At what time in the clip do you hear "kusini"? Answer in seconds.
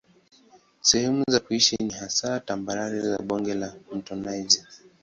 1.39-1.85